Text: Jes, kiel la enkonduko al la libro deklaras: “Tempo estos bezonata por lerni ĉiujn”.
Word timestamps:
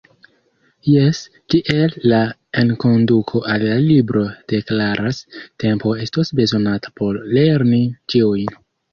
Jes, 0.91 1.17
kiel 1.53 1.91
la 2.13 2.21
enkonduko 2.61 3.41
al 3.55 3.65
la 3.71 3.75
libro 3.89 4.23
deklaras: 4.53 5.19
“Tempo 5.65 5.93
estos 6.07 6.33
bezonata 6.41 6.93
por 7.03 7.21
lerni 7.37 7.83
ĉiujn”. 8.15 8.57